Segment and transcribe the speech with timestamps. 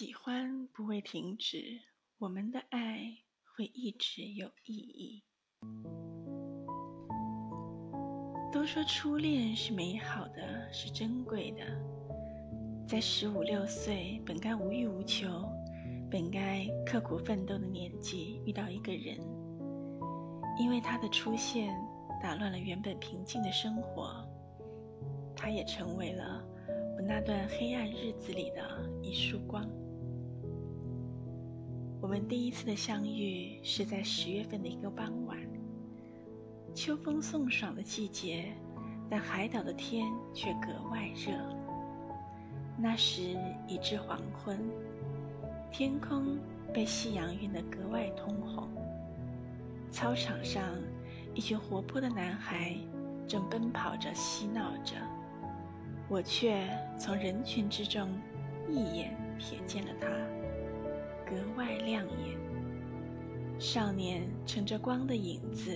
[0.00, 1.78] 喜欢不会停止，
[2.16, 5.22] 我们的爱会一直有意义。
[8.50, 11.60] 都说初恋是美好的，是珍贵的。
[12.88, 15.28] 在十五六岁，本该无欲无求，
[16.10, 19.18] 本该刻苦奋斗的年纪，遇到一个人，
[20.58, 21.76] 因为他的出现，
[22.22, 24.26] 打乱了原本平静的生活，
[25.36, 26.42] 他也成为了
[26.96, 29.70] 我那段黑暗日子里的一束光。
[32.02, 35.38] 我们第一次的相遇是在十月份的一个傍晚。
[36.74, 38.52] 秋风送爽的季节，
[39.10, 41.32] 但海岛的天却格外热。
[42.78, 43.36] 那时
[43.68, 44.58] 已至黄昏，
[45.70, 46.38] 天空
[46.72, 48.70] 被夕阳晕得格外通红。
[49.90, 50.62] 操场上，
[51.34, 52.74] 一群活泼的男孩
[53.28, 54.96] 正奔跑着、嬉闹着，
[56.08, 56.66] 我却
[56.98, 58.08] 从人群之中
[58.70, 60.08] 一眼瞥见了他，
[61.30, 62.36] 格外亮眼。
[63.58, 65.72] 少年乘着光的影子。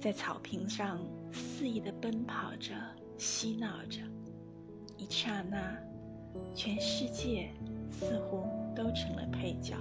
[0.00, 0.98] 在草坪上
[1.30, 2.74] 肆意地奔跑着，
[3.18, 4.00] 嬉闹着。
[4.96, 5.78] 一刹那，
[6.56, 7.50] 全世界
[7.88, 9.76] 似乎都成了配角，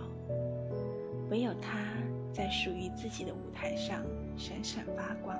[1.32, 1.80] 唯有他
[2.32, 4.06] 在属于自己的舞台上
[4.38, 5.36] 闪闪发光。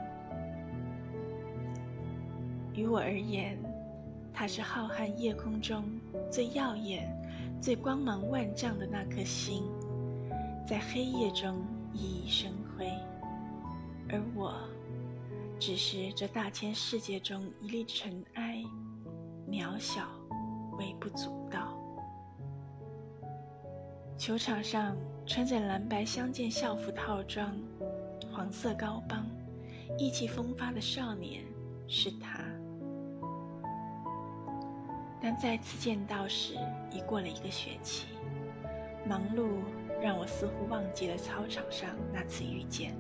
[2.74, 3.56] 于我而言，
[4.34, 5.84] 他是浩瀚夜空中
[6.32, 7.08] 最耀眼、
[7.62, 9.64] 最光芒万丈的那颗星，
[10.68, 12.92] 在黑夜中熠熠生辉。
[14.10, 14.56] 而我，
[15.60, 18.64] 只是这大千世界中一粒尘埃，
[19.48, 20.08] 渺小，
[20.80, 21.78] 微不足道。
[24.18, 27.56] 球场上穿着蓝白相间校服套装、
[28.34, 29.24] 黄色高帮、
[30.00, 31.44] 意气风发的少年
[31.88, 32.44] 是他。
[35.22, 36.56] 当再次见到时，
[36.92, 38.08] 已过了一个学期，
[39.08, 39.48] 忙碌
[40.02, 42.96] 让我似乎忘记了操场上那次遇见。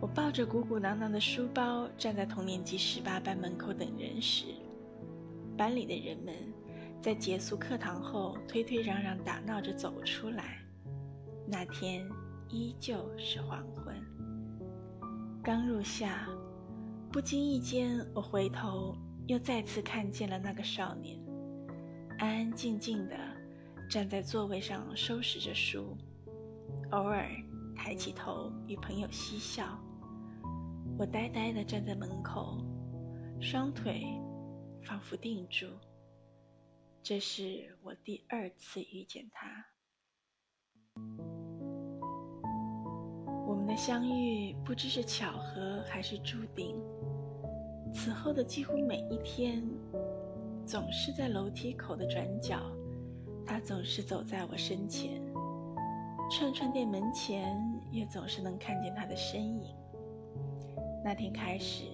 [0.00, 4.46] 我抱着鼓鼓囊囊的书包，站在同年级十八班门口等人时，
[5.56, 6.34] 班里的人们
[7.00, 10.58] 在结束课堂后推推嚷嚷、打闹着走出来。
[11.46, 12.06] 那天
[12.48, 13.94] 依旧是黄昏，
[15.42, 16.26] 刚入夏，
[17.12, 21.18] 不经意间，我回头又再次看见了那个少年，
[22.18, 23.16] 安安静静的
[23.88, 25.96] 站在座位上收拾着书，
[26.90, 27.26] 偶尔
[27.74, 29.78] 抬起头与朋友嬉笑。
[30.98, 32.58] 我呆呆地站在门口，
[33.40, 34.04] 双腿
[34.84, 35.66] 仿佛定住。
[37.02, 39.66] 这是我第二次遇见他。
[43.46, 46.76] 我们的相遇不知是巧合还是注定。
[47.94, 49.62] 此后的几乎每一天，
[50.66, 52.60] 总是在楼梯口的转角，
[53.46, 55.22] 他总是走在我身前。
[56.30, 57.56] 串串店门前，
[57.92, 59.74] 也总是能看见他的身影。
[61.04, 61.84] 那天开始，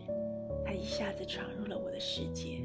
[0.65, 2.62] 他一下子闯入了我的世界。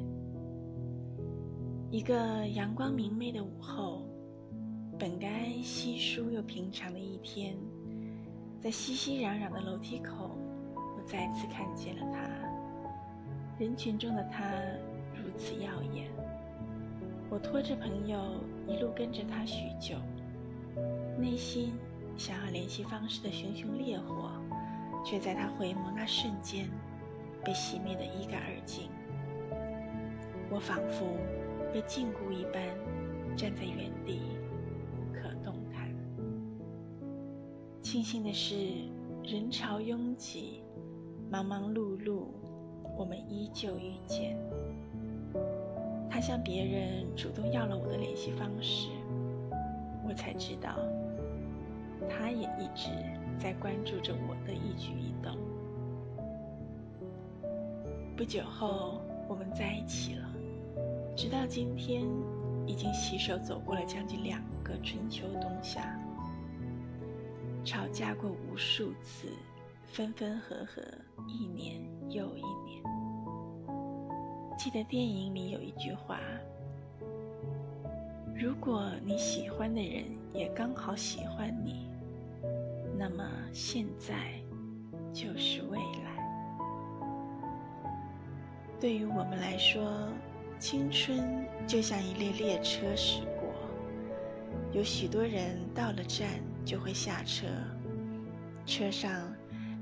[1.91, 4.03] 一个阳光明媚的午后，
[4.97, 7.57] 本该稀疏又平常的一天，
[8.62, 10.31] 在熙熙攘攘的楼梯口，
[10.75, 12.54] 我再次看见了他。
[13.57, 14.51] 人群中的他
[15.13, 16.09] 如此耀眼，
[17.29, 18.19] 我拖着朋友
[18.67, 19.95] 一路跟着他许久，
[21.17, 21.73] 内心
[22.17, 24.31] 想要联系方式的熊熊烈火。
[25.07, 26.67] 却在他回眸那瞬间，
[27.43, 28.89] 被熄灭的一干二净。
[30.49, 31.05] 我仿佛
[31.72, 32.59] 被禁锢一般，
[33.37, 34.22] 站在原地，
[34.97, 35.93] 无可动弹。
[37.83, 38.55] 庆幸的是，
[39.23, 40.63] 人潮拥挤，
[41.29, 42.29] 忙忙碌碌，
[42.97, 44.38] 我们依旧遇见。
[46.09, 48.89] 他向别人主动要了我的联系方式，
[50.07, 50.78] 我才知道，
[52.09, 52.89] 他也一直。
[53.38, 55.38] 在关注着我的一举一动。
[58.16, 60.29] 不久后，我们在一起了，
[61.17, 62.07] 直到今天，
[62.66, 65.99] 已经携手走过了将近两个春秋冬夏，
[67.66, 69.28] 吵架过无数次，
[69.95, 70.81] 分分合合，
[71.25, 72.83] 一年又一年。
[74.57, 76.19] 记得电影里有一句话
[78.35, 80.03] ：“如果你喜欢的人
[80.33, 81.89] 也刚好喜欢你。”
[82.99, 84.33] 那么现在
[85.13, 86.21] 就是未来。
[88.81, 90.09] 对于我们来说，
[90.59, 93.49] 青春就像一列列车驶过，
[94.73, 96.27] 有许多人到了站
[96.65, 97.47] 就会下车，
[98.65, 99.33] 车上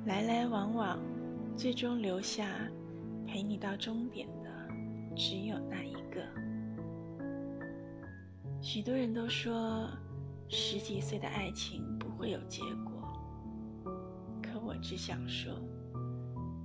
[0.05, 0.99] 来来往往，
[1.55, 2.45] 最终留下
[3.25, 4.49] 陪你到终点的
[5.15, 6.21] 只有那一个。
[8.61, 9.89] 许多人都说，
[10.49, 13.93] 十几岁的爱情不会有结果。
[14.41, 15.53] 可我只想说，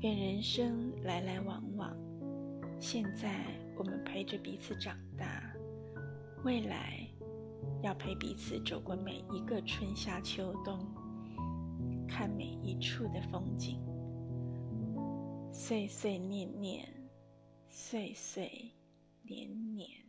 [0.01, 1.97] 愿人生来来往往，
[2.81, 3.45] 现在
[3.77, 5.45] 我们陪着彼此长大，
[6.43, 7.07] 未来
[7.83, 10.77] 要陪彼此走过每一个春夏秋冬，
[12.09, 13.79] 看每一处的风景，
[15.53, 16.89] 岁岁念念，
[17.69, 18.73] 岁岁
[19.23, 20.08] 年年。